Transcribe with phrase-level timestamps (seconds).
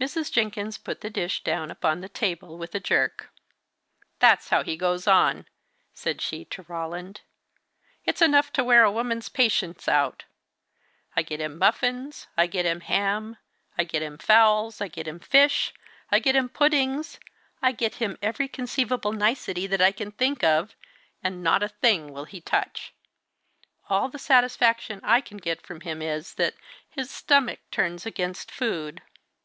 [0.00, 0.32] Mrs.
[0.32, 3.30] Jenkins put the dish down upon the table with a jerk.
[4.18, 5.46] "That's how he goes on,"
[5.94, 7.20] said she to Roland.
[8.04, 10.24] "It's enough to wear a woman's patience out!
[11.14, 13.36] I get him muffins, I get him ham,
[13.78, 15.72] I get him fowls, I get him fish,
[16.10, 17.20] I get him puddings,
[17.62, 20.74] I get him every conceivable nicety that I can think of,
[21.22, 22.94] and not a thing will he touch.
[23.88, 26.56] All the satisfaction I can get from him is, that
[26.90, 29.02] 'his stomach turns against food!